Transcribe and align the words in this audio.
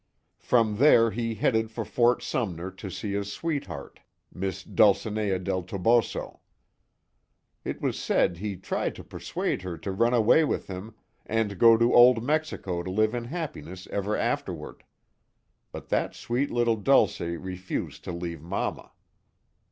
From 0.39 0.77
there 0.77 1.11
he 1.11 1.35
headed 1.35 1.69
for 1.69 1.85
Fort 1.85 2.23
Sumner 2.23 2.71
to 2.71 2.89
see 2.89 3.13
his 3.13 3.31
sweetheart, 3.31 3.99
Miss 4.33 4.63
Dulcinea 4.63 5.37
del 5.37 5.61
Toboso. 5.61 6.39
It 7.63 7.83
was 7.83 7.99
said 7.99 8.37
he 8.37 8.55
tried 8.55 8.95
to 8.95 9.03
persuade 9.03 9.61
her 9.61 9.77
to 9.77 9.91
run 9.91 10.15
away 10.15 10.43
with 10.43 10.65
him, 10.65 10.95
and 11.27 11.59
go 11.59 11.77
to 11.77 11.93
old 11.93 12.23
Mexico 12.23 12.81
to 12.81 12.89
live 12.89 13.13
in 13.13 13.25
happiness 13.25 13.87
ever 13.91 14.17
afterward. 14.17 14.81
But 15.71 15.89
that 15.89 16.15
sweet 16.15 16.49
little 16.49 16.77
Dulce 16.77 17.21
refused 17.21 18.03
to 18.05 18.11
leave 18.11 18.41
mamma. 18.41 18.93